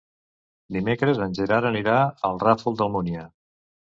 Dimecres 0.77 1.19
en 1.25 1.35
Gerard 1.41 1.69
anirà 1.69 1.97
al 2.29 2.41
Ràfol 2.47 2.79
d'Almúnia. 2.79 3.27